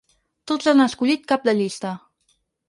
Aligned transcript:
Tots 0.51 0.69
han 0.71 0.81
escollit 0.85 1.27
cap 1.33 1.45
de 1.51 1.55
llista. 1.61 1.93